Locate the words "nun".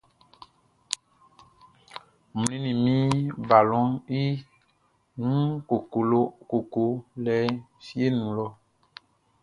8.19-8.31